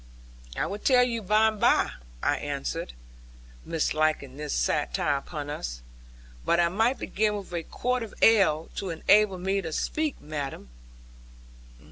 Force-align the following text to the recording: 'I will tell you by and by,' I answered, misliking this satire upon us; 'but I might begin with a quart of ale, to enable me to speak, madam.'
'I 0.57 0.65
will 0.65 0.79
tell 0.79 1.03
you 1.03 1.21
by 1.21 1.49
and 1.49 1.59
by,' 1.61 1.91
I 2.23 2.37
answered, 2.37 2.93
misliking 3.67 4.35
this 4.35 4.51
satire 4.51 5.17
upon 5.17 5.51
us; 5.51 5.83
'but 6.43 6.59
I 6.59 6.69
might 6.69 6.97
begin 6.97 7.37
with 7.37 7.53
a 7.53 7.61
quart 7.61 8.01
of 8.01 8.15
ale, 8.23 8.71
to 8.77 8.89
enable 8.89 9.37
me 9.37 9.61
to 9.61 9.71
speak, 9.71 10.19
madam.' 10.19 10.69